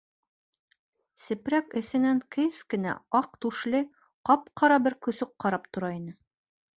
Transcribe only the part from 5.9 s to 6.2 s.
ине.